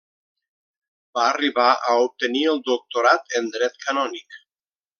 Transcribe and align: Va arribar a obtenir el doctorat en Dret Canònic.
Va 1.17 1.25
arribar 1.33 1.67
a 1.91 1.93
obtenir 2.07 2.41
el 2.55 2.63
doctorat 2.71 3.39
en 3.41 3.53
Dret 3.59 3.77
Canònic. 3.85 4.41